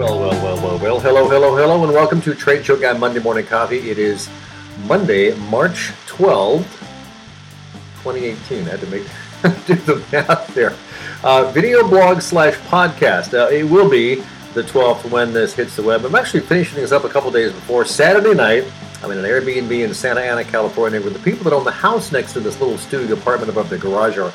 [0.00, 0.98] Well, well, well, well, well.
[0.98, 3.90] Hello, hello, hello, and welcome to Trade Show Guy Monday Morning Coffee.
[3.90, 4.30] It is
[4.86, 6.64] Monday, March 12th,
[8.02, 8.66] 2018.
[8.66, 9.02] I had to make
[9.66, 10.74] do the math there.
[11.22, 13.34] Uh, video blog slash podcast.
[13.34, 14.22] Uh, it will be
[14.54, 16.02] the 12th when this hits the web.
[16.06, 18.64] I'm actually finishing this up a couple days before Saturday night.
[19.02, 22.10] I'm in an Airbnb in Santa Ana, California, where the people that own the house
[22.10, 24.32] next to this little studio apartment above the garage are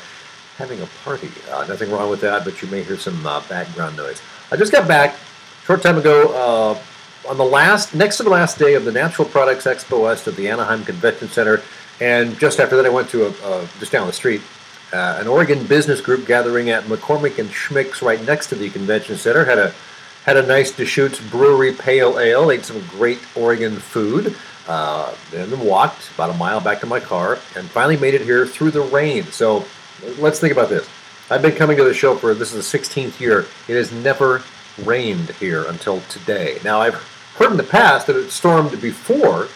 [0.58, 1.28] having a party.
[1.50, 4.22] Uh, nothing wrong with that, but you may hear some uh, background noise.
[4.52, 5.16] I just got back
[5.66, 9.26] short time ago uh, on the last, next to the last day of the Natural
[9.26, 11.60] Products Expo West at the Anaheim Convention Center,
[12.00, 14.42] and just after that, I went to a, uh, just down the street,
[14.92, 19.16] uh, an Oregon business group gathering at McCormick and Schmick's right next to the convention
[19.16, 19.44] center.
[19.44, 19.74] Had a
[20.24, 22.52] had a nice Deschutes Brewery Pale Ale.
[22.52, 24.36] Ate some great Oregon food.
[24.68, 28.46] Uh, then walked about a mile back to my car, and finally made it here
[28.46, 29.24] through the rain.
[29.24, 29.64] So
[30.18, 30.88] let's think about this.
[31.28, 33.46] I've been coming to the show for this is the 16th year.
[33.66, 34.44] It has never
[34.78, 36.58] rained here until today.
[36.64, 36.94] Now, I've
[37.36, 39.48] heard in the past that it stormed before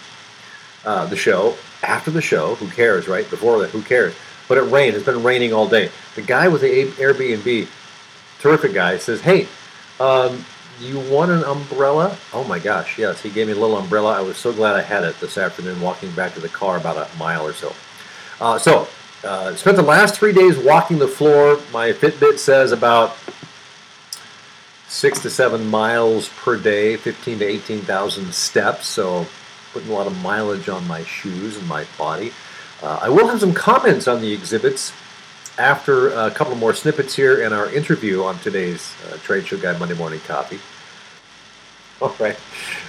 [0.85, 2.55] uh, the show, after the show.
[2.57, 3.29] Who cares, right?
[3.29, 4.15] Before that, who cares?
[4.49, 4.97] But it rained.
[4.97, 5.91] It's been raining all day.
[6.15, 7.69] The guy with the Airbnb,
[8.41, 9.47] terrific guy, says, "Hey,
[10.01, 10.45] um,
[10.81, 13.21] you want an umbrella?" Oh my gosh, yes.
[13.23, 14.19] He gave me a little umbrella.
[14.19, 16.97] I was so glad I had it this afternoon, walking back to the car about
[16.97, 17.73] a mile or so.
[18.41, 18.89] Uh, so,
[19.23, 21.61] uh, spent the last three days walking the floor.
[21.73, 23.17] My Fitbit says about
[24.91, 28.89] six to seven miles per day, 15 to 18,000 steps.
[28.89, 29.27] So
[29.73, 32.33] putting a lot of mileage on my shoes and my body.
[32.83, 34.93] Uh, I will have some comments on the exhibits
[35.59, 39.79] after a couple more snippets here in our interview on today's uh, Trade Show Guy
[39.79, 40.59] Monday Morning Coffee.
[42.03, 42.39] All right.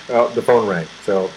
[0.10, 0.88] Well, the phone rang.
[1.04, 1.30] So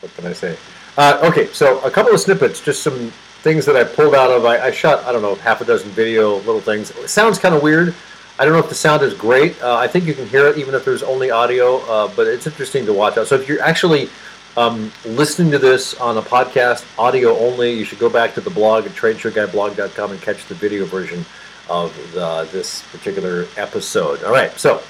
[0.00, 0.56] what can I say?
[0.96, 3.10] Uh, okay, so a couple of snippets, just some
[3.42, 4.44] things that I pulled out of.
[4.44, 6.90] I, I shot, I don't know, half a dozen video little things.
[6.90, 7.94] It sounds kind of weird.
[8.38, 9.60] I don't know if the sound is great.
[9.62, 12.46] Uh, I think you can hear it even if there's only audio, uh, but it's
[12.46, 13.26] interesting to watch out.
[13.26, 14.10] So if you're actually
[14.56, 18.50] um, listening to this on a podcast, audio only, you should go back to the
[18.50, 21.24] blog at tradeshowguyblog.com and catch the video version
[21.70, 24.22] of the, this particular episode.
[24.22, 24.82] All right, so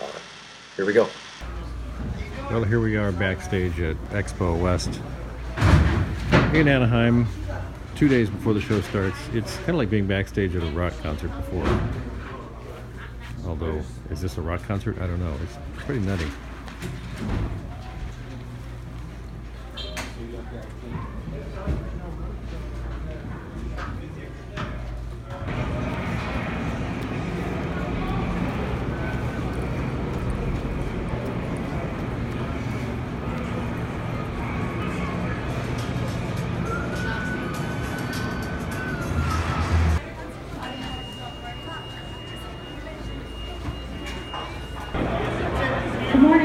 [0.00, 0.06] uh,
[0.76, 1.06] here we go.
[2.50, 5.00] Well, here we are backstage at Expo West
[6.54, 7.26] in Anaheim,
[7.94, 9.18] two days before the show starts.
[9.32, 11.66] It's kind of like being backstage at a rock concert before.
[13.46, 13.80] Although,
[14.10, 14.98] is this a rock concert?
[15.00, 15.34] I don't know.
[15.42, 16.26] It's pretty nutty.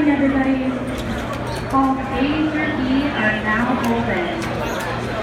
[0.02, 0.58] Morning, everybody.
[1.72, 4.26] All A through E are now open.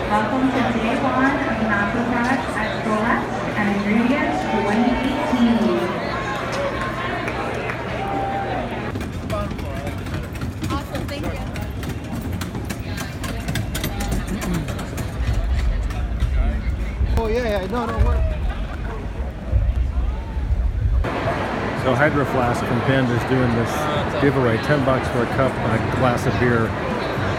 [0.08, 5.60] Welcome to day one of the Natural Products Expo West and Ingredients 2018.
[10.72, 11.36] Awesome, thank you.
[17.18, 17.96] Oh yeah, yeah, no, no.
[18.06, 18.20] We're...
[21.84, 25.72] So Hydro Flask from Bend is doing this giveaway, 10 bucks for a cup and
[25.72, 26.68] a glass of beer,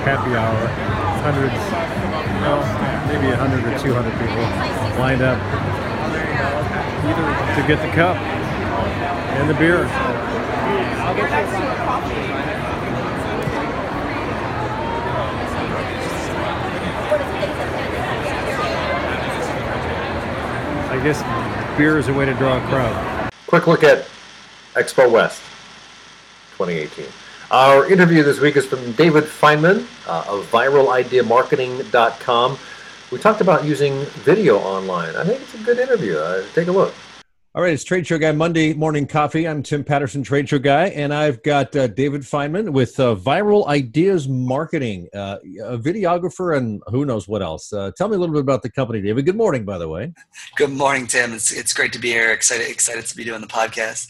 [0.08, 0.66] happy hour.
[1.20, 1.52] Hundreds,
[2.40, 2.64] well,
[3.06, 5.38] maybe 100 or 200 people lined up
[7.56, 9.86] to get the cup and the beer.
[20.88, 23.32] I guess beer is a way to draw a crowd.
[23.46, 24.08] Quick look at
[24.74, 25.49] Expo West
[26.60, 27.06] 2018.
[27.50, 32.58] Our interview this week is from David Feynman uh, of viralideamarketing.com.
[33.10, 35.16] We talked about using video online.
[35.16, 36.18] I think it's a good interview.
[36.18, 36.92] Uh, take a look.
[37.52, 39.48] All right, it's Trade Show Guy Monday Morning Coffee.
[39.48, 43.66] I'm Tim Patterson, Trade Show Guy, and I've got uh, David Feynman with uh, Viral
[43.66, 47.72] Ideas Marketing, uh, a videographer, and who knows what else.
[47.72, 49.24] Uh, tell me a little bit about the company, David.
[49.24, 50.12] Good morning, by the way.
[50.56, 51.32] Good morning, Tim.
[51.32, 52.30] It's it's great to be here.
[52.30, 54.06] Excited excited to be doing the podcast.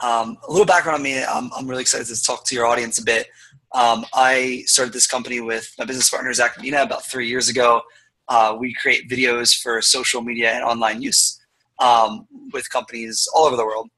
[0.00, 1.22] Um, a little background on me.
[1.22, 3.28] I'm, I'm really excited to talk to your audience a bit.
[3.74, 7.82] Um, I started this company with my business partner Zach Medina about three years ago.
[8.28, 11.40] Uh, we create videos for social media and online use
[11.78, 13.88] um, with companies all over the world.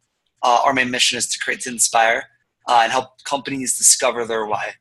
[0.42, 2.24] Uh, our main mission is to create to inspire
[2.66, 4.72] uh, and help companies discover their why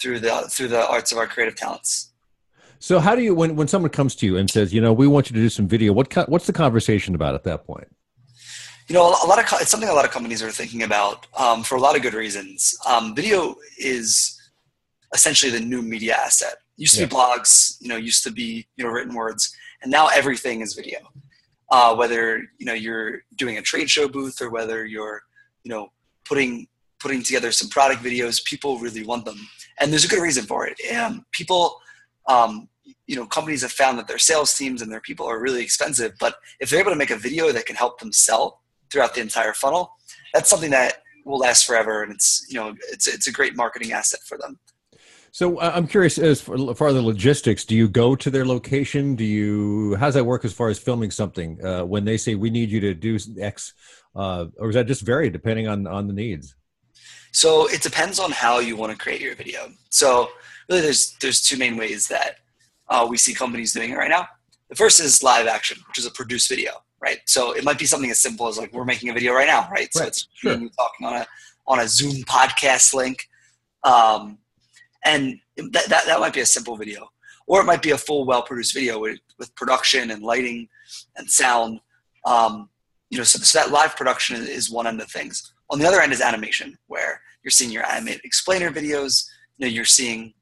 [0.00, 2.12] through the through the arts of our creative talents.
[2.78, 5.06] So, how do you when when someone comes to you and says, you know, we
[5.06, 5.92] want you to do some video?
[5.92, 7.88] What what's the conversation about at that point?
[8.90, 11.62] You know, a lot of it's something a lot of companies are thinking about um,
[11.62, 12.76] for a lot of good reasons.
[12.88, 14.36] Um, video is
[15.14, 16.56] essentially the new media asset.
[16.76, 20.08] Used to be blogs, you know, used to be you know written words, and now
[20.08, 20.98] everything is video.
[21.70, 25.22] Uh, whether you know you're doing a trade show booth or whether you're
[25.62, 25.92] you know
[26.24, 26.66] putting
[26.98, 29.38] putting together some product videos, people really want them,
[29.78, 30.76] and there's a good reason for it.
[30.96, 31.80] Um, people,
[32.26, 32.68] um,
[33.06, 36.14] you know, companies have found that their sales teams and their people are really expensive,
[36.18, 38.59] but if they're able to make a video that can help them sell
[38.90, 39.92] throughout the entire funnel,
[40.34, 43.92] that's something that will last forever, and it's you know it's it's a great marketing
[43.92, 44.58] asset for them.
[45.32, 47.64] So uh, I'm curious as far, far the logistics.
[47.64, 49.14] Do you go to their location?
[49.14, 51.64] Do you how does that work as far as filming something?
[51.64, 53.74] Uh, when they say we need you to do X,
[54.16, 56.56] uh, or is that just vary depending on on the needs?
[57.32, 59.68] So it depends on how you want to create your video.
[59.90, 60.30] So
[60.68, 62.36] really, there's there's two main ways that
[62.88, 64.26] uh, we see companies doing it right now.
[64.68, 67.18] The first is live action, which is a produced video, right?
[67.26, 69.68] So it might be something as simple as like we're making a video right now,
[69.70, 69.88] right?
[69.92, 70.52] So Right, it's sure.
[70.76, 71.26] talking on a
[71.66, 73.28] on a Zoom podcast link,
[73.84, 74.38] um,
[75.04, 77.08] and that, that that might be a simple video,
[77.46, 80.68] or it might be a full, well produced video with with production and lighting
[81.16, 81.80] and sound.
[82.26, 82.68] Um,
[83.08, 85.52] you know, so, so that live production is- is one end of things.
[85.70, 89.26] On the other end is animation, where you're seeing your animated explainer videos.
[89.58, 90.34] You know, you're seeing,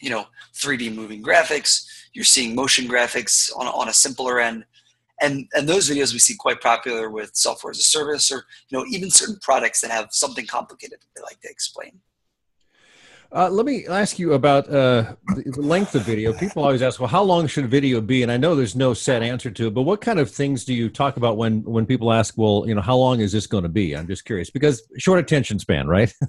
[0.00, 1.84] you know, 3D moving graphics.
[2.12, 4.64] You're seeing motion graphics on on a simpler end,
[5.24, 8.78] and and those videos we see quite popular with software as a service, or you
[8.78, 12.00] know, even certain products that have something complicated that they like to explain.
[13.32, 16.32] Uh, let me ask you about uh, the the length of video.
[16.32, 18.94] People always ask, "Well, how long should a video be?" And I know there's no
[18.94, 21.86] set answer to it, but what kind of things do you talk about when when
[21.86, 24.50] people ask, "Well, you know, how long is this going to be?" I'm just curious
[24.50, 26.12] because short attention span, right?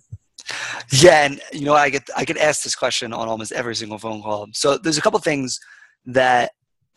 [0.91, 3.97] Yeah, and you know, I get I get asked this question on almost every single
[3.97, 4.47] phone call.
[4.53, 5.59] So there's a couple things
[6.05, 6.51] that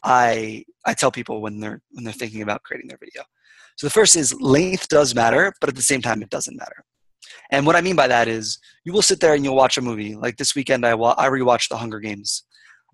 [0.05, 3.23] I I tell people when they're when they're thinking about creating their video.
[3.77, 6.85] So the first is length does matter, but at the same time, it doesn't matter.
[7.50, 9.81] And what I mean by that is you will sit there and you'll watch a
[9.83, 10.15] movie.
[10.17, 12.45] Like this weekend, I wa- I rewatched The Hunger Games,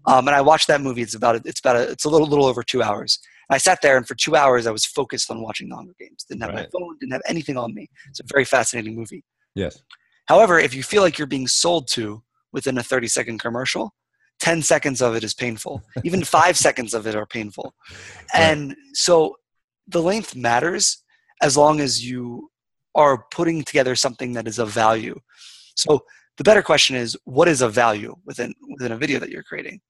[0.06, 1.02] um, and I watched that movie.
[1.02, 3.18] It's about it's about a, it's a little little over two hours.
[3.50, 6.24] I sat there and for two hours I was focused on watching The Hunger Games.
[6.28, 6.66] Didn't have Right.
[6.72, 7.88] my phone, didn't have anything on me.
[8.08, 9.22] It's a very fascinating movie.
[9.54, 9.80] yes.
[10.26, 12.22] However, if you feel like you're being sold to
[12.54, 13.94] within a 30 second commercial,
[14.40, 15.82] 10 seconds of it is painful.
[16.04, 17.74] Even five seconds of it are painful.
[18.32, 19.36] And so
[19.88, 21.02] the length matters
[21.42, 22.50] as long as you
[22.94, 25.18] are putting together something that is of value.
[25.76, 26.04] So
[26.36, 29.80] the better question is what is of value within within a video that you're creating?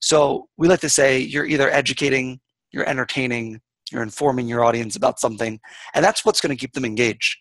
[0.00, 2.40] So we like to say you're either educating,
[2.70, 3.60] you're entertaining,
[3.90, 5.58] you're informing your audience about something,
[5.94, 7.36] and that's what's going to keep them engaged.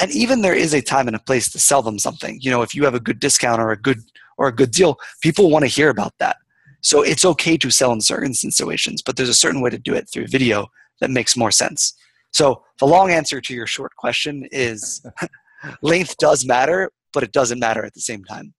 [0.00, 2.38] And even there is a time and a place to sell them something.
[2.40, 4.00] You know, if you have a good discount or a good
[4.38, 6.36] or a good deal, people want to hear about that.
[6.80, 9.94] So it's okay to sell in certain situations, but there's a certain way to do
[9.94, 10.66] it through video
[11.00, 11.94] that makes more sense.
[12.32, 15.04] So the long answer to your short question is
[15.82, 18.54] length does matter, but it doesn't matter at the same time.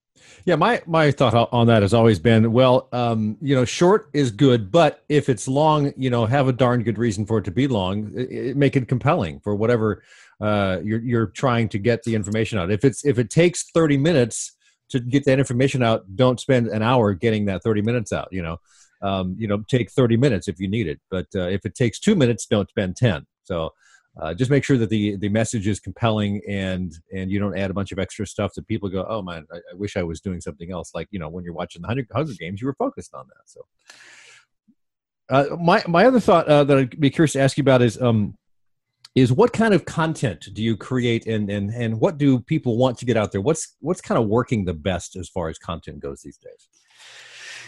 [0.46, 4.32] Yeah, my my thought on that has always been, well, um, you know, short is
[4.32, 7.52] good, but if it's long, you know, have a darn good reason for it to
[7.52, 8.12] be long.
[8.16, 10.04] It, it- make it compelling for whatever
[10.42, 12.72] uh, you're you're trying to get the information out.
[12.72, 14.54] If it's if it takes thirty minutes
[14.94, 18.30] to get that information out, don't spend an hour getting that thirty minutes out.
[18.32, 18.58] You know,
[19.02, 22.00] um, you know, take thirty minutes if you need it, but uh, if it takes
[22.00, 23.26] two minutes, don't spend ten.
[23.44, 23.72] So.
[24.22, 27.72] Uh, just make sure that the the message is compelling and and you don't add
[27.72, 30.22] a bunch of extra stuff that people go oh man I, I wish I was
[30.22, 32.76] doing something else like you know when you're watching the Hunger, Hunger Games you were
[32.76, 33.62] focused on that so
[35.30, 38.00] uh, my my other thought uh, that I'd be curious to ask you about is
[38.00, 38.38] um
[39.16, 42.98] is what kind of content do you create and and and what do people want
[42.98, 46.00] to get out there what's what's kind of working the best as far as content
[46.00, 46.70] goes these days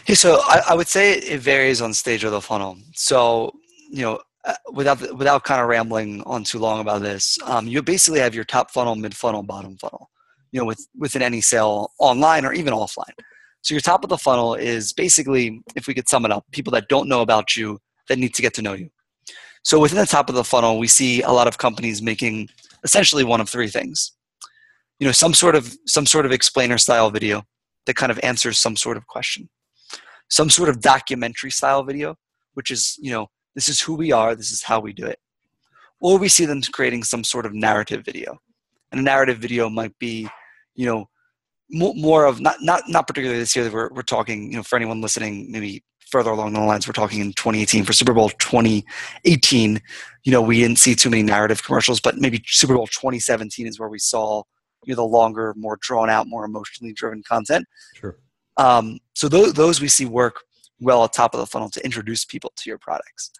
[0.06, 2.78] Hey, so I, I would say it varies on stage of the funnel.
[2.94, 3.50] So,
[3.90, 7.82] you know, uh, without without kind of rambling on too long about this, um, you
[7.82, 10.08] basically have your top funnel, mid funnel, bottom funnel.
[10.52, 13.16] You know, with within any sale online or even offline.
[13.62, 16.70] So your top of the funnel is basically, if we could sum it up, people
[16.74, 18.90] that don't know about you that need to get to know you.
[19.66, 22.48] So within the top of the funnel, we see a lot of companies making
[22.84, 24.12] essentially one of three things.
[25.00, 27.42] You know, some sort of some sort of explainer style video
[27.86, 29.48] that kind of answers some sort of question
[30.28, 32.16] some sort of documentary style video,
[32.54, 35.18] which is, you know, this is who we are, this is how we do it.
[36.00, 38.38] Or we see them creating some sort of narrative video.
[38.92, 40.28] And a narrative video might be,
[40.74, 41.08] you know,
[41.70, 43.68] more of not not not particularly this year.
[43.70, 47.20] We're we're talking, you know, for anyone listening, maybe further along the lines, we're talking
[47.20, 49.80] in 2018 for Super Bowl 2018.
[50.24, 53.78] You know, we didn't see too many narrative commercials, but maybe Super Bowl 2017 is
[53.78, 54.42] where we saw
[54.84, 57.66] you know the longer, more drawn out, more emotionally driven content.
[57.94, 58.18] sure
[58.56, 60.42] Um, so those, those we see work
[60.80, 63.30] well at top of the funnel to introduce people to your products.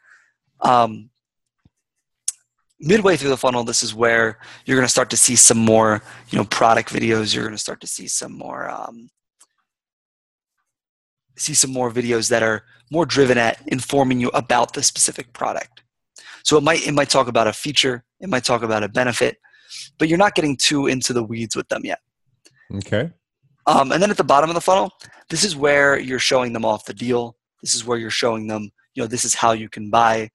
[0.61, 1.11] Um,
[2.81, 6.03] midway through the funnel, this is where you're going to start to see some more,
[6.31, 7.35] you know, product videos.
[7.35, 9.09] You're going to start to see some more, um,
[11.37, 15.83] see some more videos that are more driven at informing you about the specific product.
[16.45, 19.38] So it might it might talk about a feature, it might talk about a benefit,
[19.99, 21.99] but you're not getting too into the weeds with them yet.
[22.75, 23.11] Okay.
[23.66, 24.93] Um, and then at the bottom of the funnel,
[25.28, 27.37] this is where you're showing them off the deal.
[27.62, 30.31] This is where you're showing them, you know, this is how you can buy.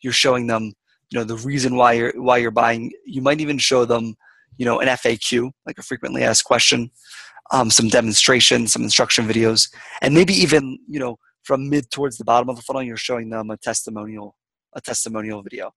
[0.00, 0.72] You're showing them,
[1.10, 2.90] you know, the reason why you're why you're buying.
[3.04, 4.14] You might even show them,
[4.56, 6.90] you know, an FAQ, like a frequently asked question,
[7.50, 12.24] um, some demonstrations, some instruction videos, and maybe even, you know, from mid towards the
[12.24, 14.36] bottom of the funnel, you're showing them a testimonial,
[14.74, 15.72] a testimonial video.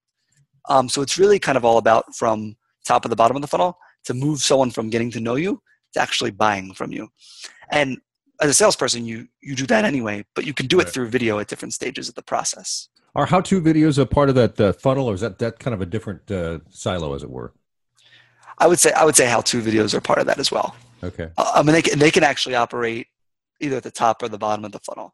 [0.70, 3.48] Um, so it's really kind of all about from top of the bottom of the
[3.48, 5.62] funnel to move someone from getting to know you
[5.94, 7.08] to actually buying from you.
[7.72, 7.98] And
[8.42, 11.40] as a salesperson, you you do that anyway, but you can do it through video
[11.40, 12.90] at different stages of the process.
[13.16, 15.82] Are how-to videos a part of that uh, funnel, or is that that kind of
[15.82, 17.54] a different uh, silo, as it were?
[18.58, 20.76] I would say I would say how-to videos are part of that as well.
[21.04, 21.30] Okay.
[21.38, 23.08] Uh, I mean, they can, they can actually operate
[23.60, 25.14] either at the top or the bottom of the funnel.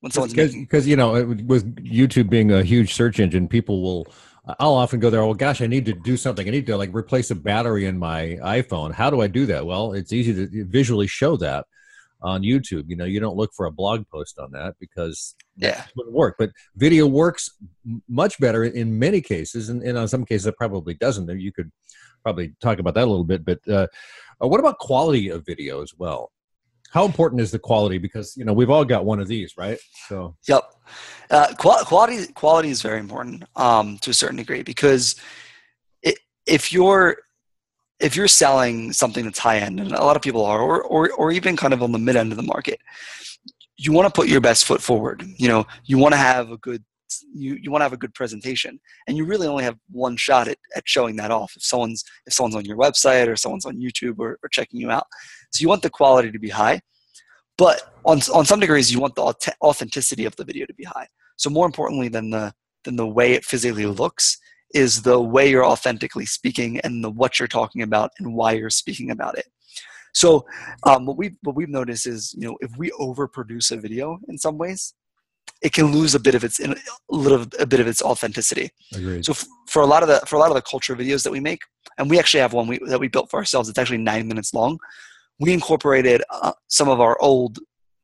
[0.00, 4.06] When someone's because you know it- with YouTube being a huge search engine, people will.
[4.60, 5.22] I'll often go there.
[5.22, 6.46] Oh gosh, I need to do something.
[6.46, 8.92] I need to like replace a battery in my iPhone.
[8.92, 9.64] How do I do that?
[9.64, 11.64] Well, it's easy to visually show that
[12.20, 12.84] on YouTube.
[12.88, 16.36] You know, you don't look for a blog post on that because yeah, wouldn't work.
[16.38, 17.48] But video works
[18.06, 21.26] much better in many cases, and, and in some cases it probably doesn't.
[21.40, 21.72] You could
[22.24, 23.44] probably talk about that a little bit.
[23.44, 23.86] But uh,
[24.42, 26.32] uh, what about quality of video as well?
[26.90, 27.98] How important is the quality?
[27.98, 29.78] Because you know we've all got one of these, right?
[30.08, 30.62] So Yep.
[31.30, 35.16] Uh, qual- quality quality is very important um, to a certain degree because
[36.02, 37.18] it, if you're
[38.00, 41.10] if you're selling something that's high end, and a lot of people are, or, or
[41.12, 42.80] or even kind of on the mid end of the market,
[43.76, 45.24] you want to put your best foot forward.
[45.36, 46.84] You know, you want to have a good
[47.34, 50.48] you, you want to have a good presentation and you really only have one shot
[50.48, 51.52] at, at showing that off.
[51.56, 54.90] If someone's if someone's on your website or someone's on youtube or, or checking you
[54.90, 55.06] out.
[55.52, 56.80] So you want the quality to be high
[57.56, 61.06] but on, on some degrees you want the authenticity of the video to be high.
[61.36, 62.52] So more importantly than the
[62.84, 64.38] than the way it physically looks
[64.74, 68.70] is the way you're authentically speaking and the what you're talking about and why you're
[68.70, 69.46] speaking about it.
[70.12, 70.44] So
[70.84, 74.36] um, what we what we've noticed is you know if we overproduce a video in
[74.36, 74.94] some ways
[75.64, 76.76] it can lose a bit of its a
[77.08, 79.24] little a bit of its authenticity agreed.
[79.24, 81.32] so f- for a lot of the for a lot of the culture videos that
[81.32, 81.60] we make,
[81.98, 83.68] and we actually have one we, that we built for ourselves.
[83.68, 84.78] It's actually nine minutes long.
[85.40, 87.58] We incorporated uh, some of our old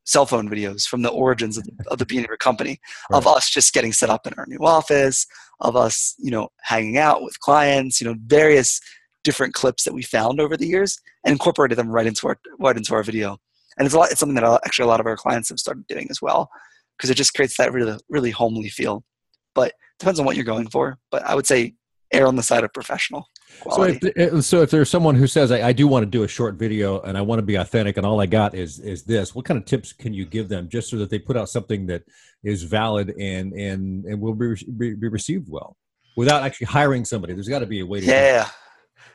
[0.05, 2.81] cell phone videos from the origins of the, of the beginning of our company,
[3.13, 5.27] of us just getting set up in our new office,
[5.61, 8.81] of us you know hanging out with clients, you know various
[9.23, 12.77] different clips that we found over the years, and incorporated them right into our right
[12.77, 13.37] into our video.
[13.77, 14.11] And it's a lot.
[14.11, 16.51] It's something that actually a lot of our clients have started doing as well,
[17.01, 19.05] because it just creates that really really homely feel.
[19.55, 20.99] But depends on what you're going for.
[21.11, 21.75] But I would say
[22.13, 23.29] err on the side of professional
[23.71, 26.25] So if, eh, so if there's someone who says I, I do want to do
[26.25, 29.05] a short video and I want to be authentic and all I got is is
[29.05, 31.49] this, what kind of tips can you give them just so that they put out
[31.49, 32.03] something that
[32.43, 35.77] is valid and and and will be be, be received well
[36.17, 37.33] without actually hiring somebody?
[37.35, 38.07] There's got to be a way to.
[38.07, 38.49] do yeah.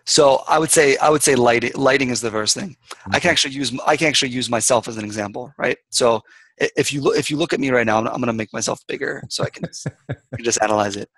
[0.05, 2.77] So I would say I would say lighting lighting is the first thing.
[3.11, 5.77] I can actually use I can actually use myself as an example, right?
[5.89, 6.21] So
[6.57, 8.53] if you look if you look at me right now, I'm, I'm going to make
[8.53, 9.87] myself bigger so I can just,
[10.35, 11.09] can just analyze it.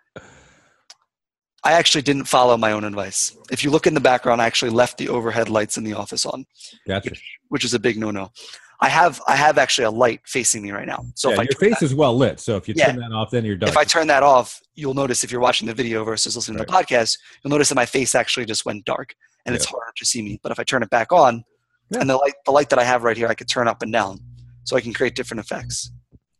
[1.63, 3.36] I actually didn't follow my own advice.
[3.51, 6.25] If you look in the background, I actually left the overhead lights in the office
[6.25, 6.46] on.
[6.88, 7.12] Gotcha.
[7.50, 8.32] which is a big no-no.
[8.79, 11.03] I have I have actually a light facing me right now.
[11.15, 12.91] So yeah, if I your face that, is well lit, so if you Yeah.
[12.91, 13.70] turn that off, then you're done.
[13.70, 16.63] if I turn that off, you'll notice if you're watching the video versus listening to
[16.65, 19.15] the podcast, you'll notice that my face actually just went dark
[19.46, 20.39] and it's harder to see me.
[20.44, 21.44] But if I turn it back on,
[21.89, 22.01] Yeah.
[22.01, 23.91] and the light the light that I have right here, I could turn up and
[23.91, 24.20] down,
[24.67, 25.91] so I can create different effects.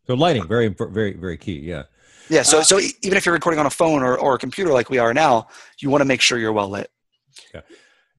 [0.06, 1.60] so lighting, very very very key.
[1.60, 1.84] Yeah.
[2.30, 2.44] Yeah.
[2.44, 4.90] So so e- even if you're recording on a phone or, or a computer like
[4.90, 5.48] we are now,
[5.80, 6.90] you want to make sure you're well lit.
[7.54, 7.62] Yeah.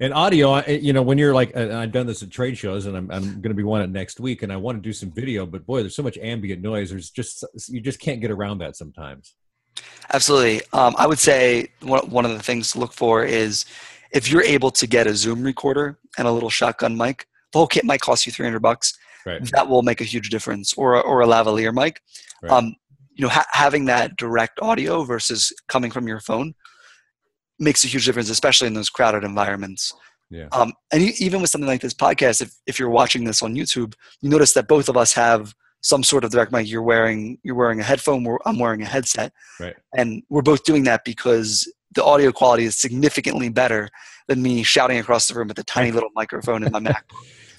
[0.01, 2.87] And audio, I- you know, when you're like, and I've done this at trade shows,
[2.87, 4.93] and I'm, I'm going to be one at next week, and I want to do
[4.93, 6.89] some video, but boy, there's so much ambient noise.
[6.91, 9.35] There's just you just can't get around that sometimes.
[10.13, 10.63] Absolutely.
[10.73, 13.67] Um, I would say one, one of the things to look for is
[14.13, 17.27] if you're able to get a Zoom recorder and a little shotgun mic.
[17.53, 18.93] The whole kit might cost you 300 bucks.
[19.29, 19.51] Right.
[19.53, 20.75] That will make a huge difference.
[20.75, 22.01] Or a, or a lavalier mic.
[22.43, 22.53] Right.
[22.53, 22.75] Um,
[23.15, 26.55] you know, ha- having that direct audio versus coming from your phone
[27.59, 29.93] makes a huge difference, especially in those crowded environments.
[30.31, 30.49] Yeah.
[30.53, 33.95] Um, and even with something like this podcast, if, if you're watching this on YouTube,
[34.21, 36.69] you notice that both of us have some sort of direct mic.
[36.69, 38.27] You're wearing you're wearing a headphone.
[38.45, 39.77] I'm wearing a headset, Right.
[39.97, 43.89] and we're both doing that because the audio quality is significantly better
[44.27, 47.05] than me shouting across the room with a tiny little microphone in my Mac.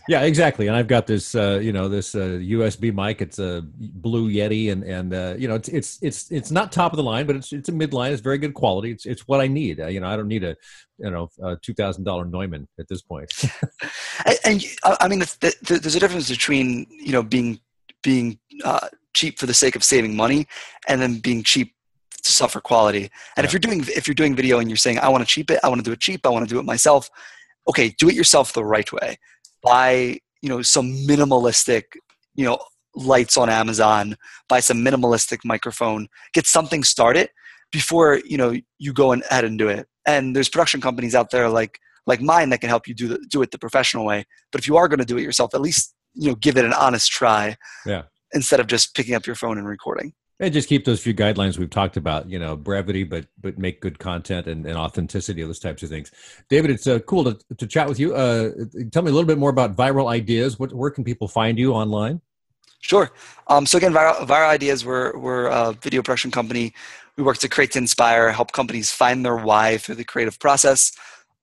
[0.09, 0.65] Yeah, exactly.
[0.65, 3.21] And I've got this, uh, you know, this uh, USB mic.
[3.21, 6.93] It's a Blue Yeti, and and uh, you know, it's it's it's it's not top
[6.93, 8.09] of the line, but it's it's a midline.
[8.09, 8.89] It's very good quality.
[8.89, 9.79] It's it's what I need.
[9.79, 10.55] Uh, you know, I don't need a
[10.97, 13.31] you know a two thousand dollar Neumann at this point.
[14.25, 17.59] and, and I mean, the, the, there's a difference between you know being
[18.01, 20.47] being uh, cheap for the sake of saving money,
[20.87, 21.75] and then being cheap
[22.23, 23.11] to suffer quality.
[23.37, 23.45] And yeah.
[23.45, 25.59] if you're doing if you're doing video and you're saying I want to cheap it,
[25.63, 27.11] I want to do it cheap, I want to do it myself.
[27.67, 29.19] Okay, do it yourself the right way.
[29.63, 31.83] Buy you know some minimalistic
[32.35, 32.59] you know
[32.95, 34.15] lights on Amazon.
[34.47, 36.07] Buy some minimalistic microphone.
[36.33, 37.29] Get something started
[37.71, 39.87] before you know you go and ahead and do it.
[40.05, 43.19] And there's production companies out there like like mine that can help you do the,
[43.29, 44.25] do it the professional way.
[44.51, 46.65] But if you are going to do it yourself, at least you know give it
[46.65, 47.55] an honest try.
[47.85, 48.03] Yeah.
[48.33, 50.13] Instead of just picking up your phone and recording.
[50.41, 53.81] And just keep those few guidelines we've talked about, you know, brevity, but but make
[53.81, 56.11] good content and, and authenticity, those types of things.
[56.49, 58.15] David, it's uh, cool to, to chat with you.
[58.15, 58.51] Uh,
[58.91, 60.57] tell me a little bit more about Viral Ideas.
[60.57, 62.21] What, where can people find you online?
[62.79, 63.11] Sure.
[63.47, 66.73] Um, so again, Viral, Viral Ideas, we're, we're a video production company.
[67.17, 70.93] We work to create to inspire, help companies find their why through the creative process.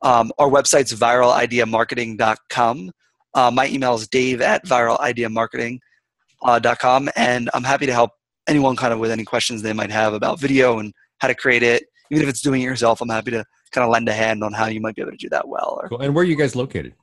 [0.01, 2.93] Um, our website's viralideamarketing.com.
[3.35, 8.13] Uh, my email is dave at viralideamarketing.com, uh, and I'm happy to help
[8.49, 11.63] anyone kind of with any questions they might have about video and how to create
[11.63, 11.87] it.
[12.11, 14.53] Even if it's doing it yourself, I'm happy to kind of lend a hand on
[14.53, 15.79] how you might be able to do that well.
[15.83, 16.01] Or, cool.
[16.01, 16.95] And where are you guys located?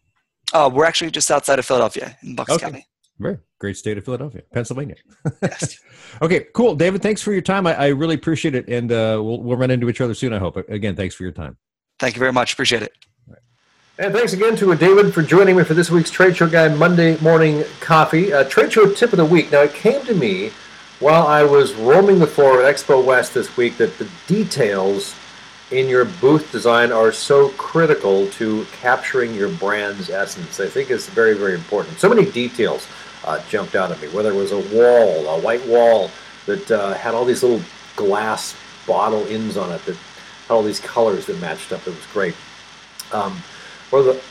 [0.54, 2.66] Uh, we're actually just outside of Philadelphia in Bucks okay.
[2.66, 2.88] County.
[3.20, 4.96] Very great state of Philadelphia, Pennsylvania.
[5.42, 5.80] yes.
[6.22, 6.76] okay, cool.
[6.76, 7.68] David, thanks for your time.
[7.68, 8.68] I, I really appreciate it.
[8.68, 10.58] And uh, we'll, we'll run into each other soon, I hope.
[10.70, 11.58] Again, thanks for your time.
[12.00, 12.54] Thank you very much.
[12.54, 12.94] Appreciate it.
[14.00, 17.16] And thanks again to David for joining me for this week's Trade Show Guy Monday
[17.20, 18.34] Morning Coffee.
[18.34, 19.52] Uh, trade Show Tip of the Week.
[19.52, 20.52] Now, it came to me
[21.00, 25.16] while I was roaming the floor at Expo West this week that the details
[25.72, 30.60] in your booth design are so critical to capturing your brand's essence.
[30.60, 31.98] I think it's very, very important.
[32.00, 32.88] So many details
[33.26, 36.12] uh, jumped out at me, whether it was a wall, a white wall
[36.46, 37.62] that uh, had all these little
[37.96, 39.96] glass bottle ends on it that
[40.48, 41.82] had all these colors that matched up.
[41.88, 42.36] It was great.
[43.12, 43.42] Um,
[43.92, 44.22] or the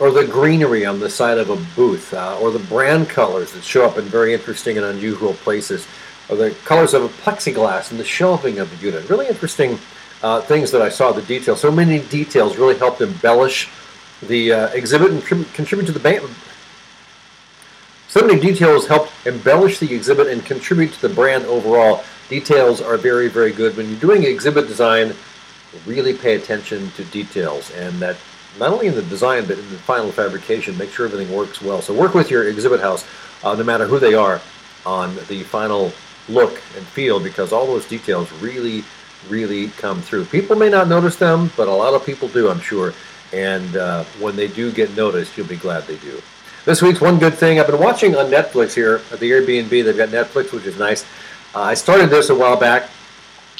[0.00, 3.62] or the greenery on the side of a booth, uh, or the brand colors that
[3.62, 5.86] show up in very interesting and unusual places,
[6.30, 9.08] or the colors of a plexiglass and the shelving of the unit.
[9.10, 9.78] Really interesting
[10.22, 11.60] uh, things that I saw, the details.
[11.60, 13.68] So many details really helped embellish
[14.22, 15.22] the uh, exhibit and
[15.54, 16.28] contribute to the band.
[18.08, 22.02] So many details helped embellish the exhibit and contribute to the brand overall.
[22.28, 23.76] Details are very, very good.
[23.76, 25.14] When you're doing exhibit design,
[25.86, 28.16] really pay attention to details and that
[28.60, 31.82] not only in the design but in the final fabrication, make sure everything works well.
[31.82, 33.04] So work with your exhibit house,
[33.42, 34.40] uh, no matter who they are,
[34.86, 35.92] on the final
[36.28, 38.84] look and feel because all those details really,
[39.28, 40.24] really come through.
[40.26, 42.94] People may not notice them, but a lot of people do, I'm sure.
[43.32, 46.20] And uh, when they do get noticed, you'll be glad they do.
[46.64, 49.70] This week's one good thing I've been watching on Netflix here at the Airbnb.
[49.70, 51.04] They've got Netflix, which is nice.
[51.54, 52.90] Uh, I started this a while back.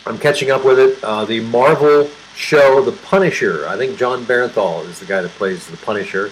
[0.07, 1.03] I'm catching up with it.
[1.03, 3.67] Uh, the Marvel show, The Punisher.
[3.69, 6.31] I think Jon Bernthal is the guy that plays The Punisher.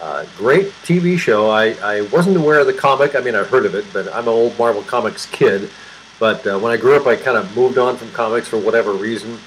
[0.00, 1.48] Uh, great TV show.
[1.48, 3.14] I, I wasn't aware of the comic.
[3.14, 5.70] I mean, I've heard of it, but I'm an old Marvel Comics kid.
[6.18, 8.92] But uh, when I grew up, I kind of moved on from comics for whatever
[8.92, 9.38] reason.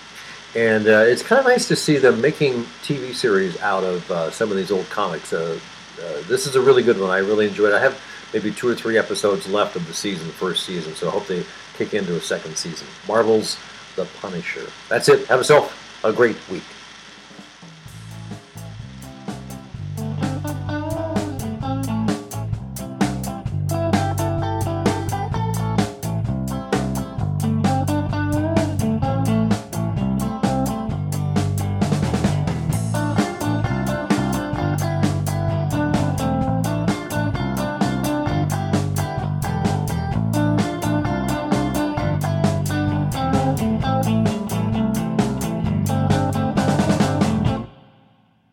[0.55, 4.31] And uh, it's kind of nice to see them making TV series out of uh,
[4.31, 5.33] some of these old comics.
[5.33, 5.59] Uh,
[6.01, 7.09] uh, this is a really good one.
[7.09, 7.75] I really enjoyed it.
[7.75, 7.99] I have
[8.33, 11.43] maybe two or three episodes left of the season, first season, so I hope they
[11.77, 12.87] kick into a second season.
[13.07, 13.57] Marvel's
[13.95, 14.69] The Punisher.
[14.89, 15.27] That's it.
[15.27, 16.63] Have yourself a great week.